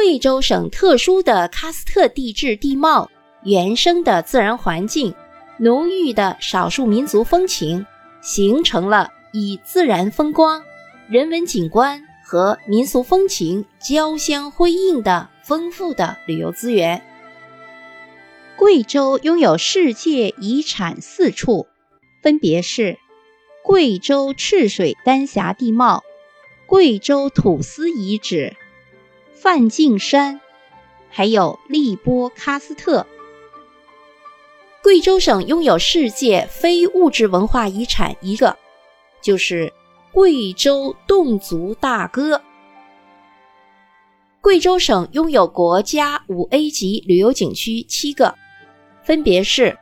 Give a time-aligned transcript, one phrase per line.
[0.00, 3.10] 贵州省特殊的喀斯特地质地貌、
[3.42, 5.12] 原生的自然环境、
[5.58, 7.84] 浓郁的少数民族风情，
[8.20, 10.62] 形成了以自然风光、
[11.08, 17.02] 人文景观和民俗风情交相辉映的丰富的旅游资源。
[18.56, 21.66] 贵州拥有世界遗产四处，
[22.22, 22.98] 分别是
[23.64, 26.04] 贵州赤水丹霞地貌、
[26.66, 28.54] 贵州土司遗址。
[29.40, 30.40] 梵净山，
[31.10, 33.06] 还有荔波喀斯特。
[34.82, 38.58] 贵州省拥有世界非物质文化遗产一个，
[39.22, 39.72] 就是
[40.10, 42.42] 贵州侗族大歌。
[44.40, 48.34] 贵州省拥有国家五 A 级旅游景区七个，
[49.04, 49.78] 分别是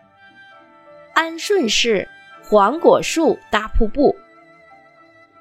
[1.15, 2.07] 安顺市
[2.45, 4.15] 黄果树大瀑布、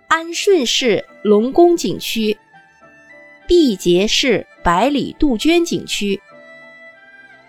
[0.08, 2.38] 安顺市龙宫景区。
[3.48, 6.20] 毕节市百里杜鹃景区、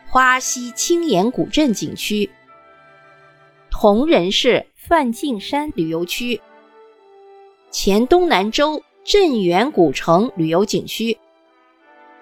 [0.07, 2.29] 花溪青岩古镇景区、
[3.71, 6.39] 铜仁市梵净山旅游区、
[7.71, 11.17] 黔东南州镇远古城旅游景区、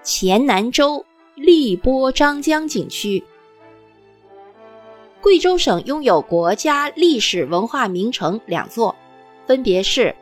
[0.05, 3.25] 黔南州荔波张江景区。
[5.21, 8.95] 贵州省拥有国家历史文化名城两座，
[9.49, 10.15] 分别是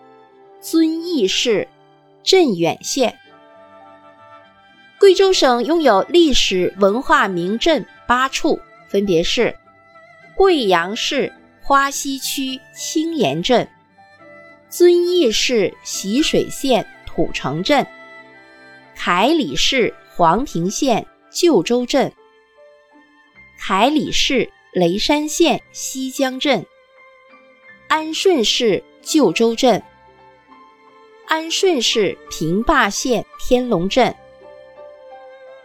[0.62, 1.68] 遵义市
[2.22, 3.18] 镇远县。
[5.02, 9.52] 贵州省拥有历史文化名镇八处，分别是
[10.36, 13.68] 贵阳市花溪区青岩镇、
[14.68, 17.84] 遵义市习水县土城镇、
[18.94, 22.12] 凯里市黄平县旧州镇、
[23.58, 26.64] 凯里市雷山县西江镇、
[27.88, 29.82] 安顺市旧州镇、
[31.26, 34.14] 安顺市平坝县天龙镇。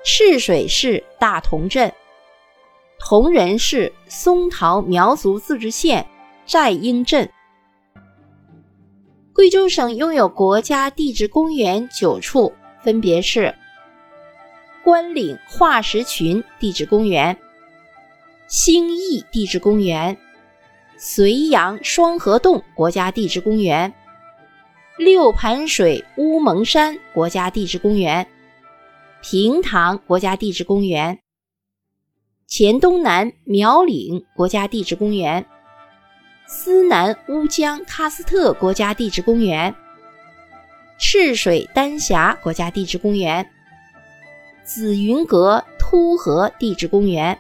[0.10, 1.92] 赤水市大同镇、
[2.98, 6.08] 铜仁市松桃苗族自治县
[6.46, 7.30] 寨英镇。
[9.34, 13.54] 贵州省拥有国家地质公园九处，分别是
[14.82, 17.38] 关岭化石群地质公园、
[18.48, 20.18] 兴义地质公园、
[20.98, 23.94] 绥阳双河洞国家地质公园、
[24.98, 28.26] 六盘水乌蒙山国家地质公园。
[29.30, 31.20] 平塘国家地质公园、
[32.48, 35.46] 黔东南苗岭国家地质公园、
[36.48, 39.76] 思南乌江喀斯特国家地质公园、
[40.98, 43.46] 赤水丹霞国家地质公园、
[44.64, 47.38] 紫云阁突河地质公园。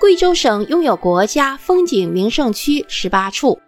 [0.00, 3.60] 贵州省拥有国家风景名胜区十八处，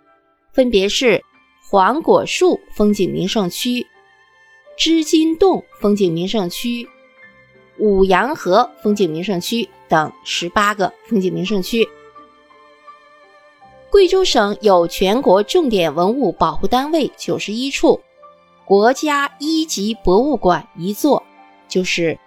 [0.52, 1.22] 分别是
[1.70, 3.86] 黄果树风景名胜区。
[4.76, 6.86] 织金洞风景名胜区、
[7.78, 11.88] 五羊河风景名胜区等十八个风景名胜区。
[13.90, 18.00] 贵州省有全国重点文物保护单位九十一处，
[18.66, 21.22] 国家一级博物馆一座，
[21.68, 22.18] 就是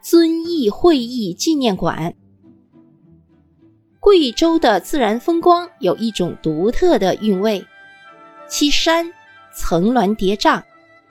[0.00, 2.14] 遵义会议纪念馆。
[3.98, 7.66] 贵州的自然风光有一种独特的韵味，
[8.48, 9.12] 其山
[9.52, 10.62] 层峦叠嶂。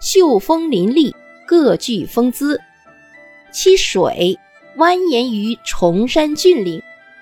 [0.05, 1.15] 秀峰林立，
[1.47, 2.59] 各具风姿；
[3.51, 4.37] 其水
[4.77, 6.79] 蜿蜒于崇山峻岭，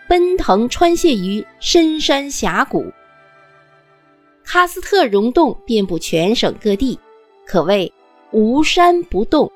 [0.09, 2.91] 奔腾穿泻于深山峡谷。
[4.45, 6.99] 喀斯特溶洞遍布全省各地，
[7.45, 7.89] 可谓
[8.31, 9.49] 无山不洞，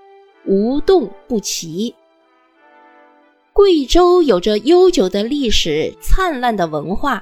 [0.46, 1.94] 无洞不奇。
[3.52, 7.22] 贵州有着悠久的历史，灿烂的文化。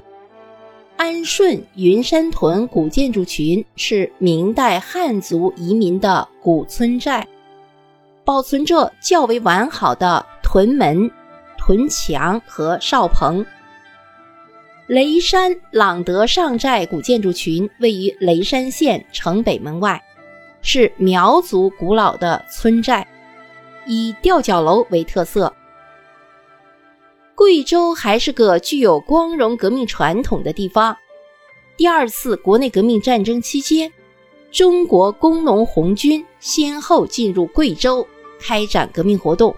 [0.97, 7.27] 安顺云山屯古建筑群是明代汉族移民的古村寨，
[8.23, 11.11] 保存着较为完好的屯门、
[11.57, 13.45] 屯墙和哨棚。
[14.87, 20.01] 雷山朗德上寨古建筑群位于雷山县城北门外，
[20.61, 23.05] 是苗族古老的村寨，
[23.85, 25.53] 以吊脚楼为特色。
[27.35, 30.95] 贵州还是个具有光荣革命传统的地方。
[31.75, 33.91] 第二次国内革命战争期间，
[34.51, 38.07] 中国工农红军先后进入贵州，
[38.39, 39.53] 开展革命活动，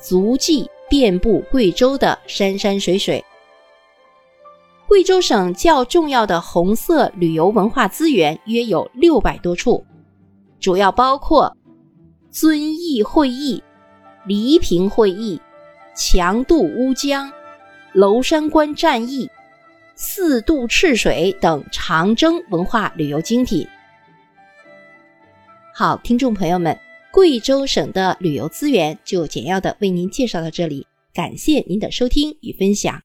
[0.00, 3.24] 足迹遍布贵州的山山水水。
[4.88, 9.86] 贵州省较重要的红色旅游文化资源约有六百多处，
[10.58, 11.56] 主要包括
[12.32, 13.62] 遵义会议、
[14.26, 15.40] 黎平会议。
[15.94, 17.32] 强渡乌江、
[17.92, 19.30] 娄山关战役、
[19.94, 23.66] 四渡赤水等长征文化旅游精品。
[25.72, 26.76] 好，听众朋友们，
[27.12, 33.00] 贵州省的旅游资源就简要的为您介绍到这里，感谢您的收听与分享。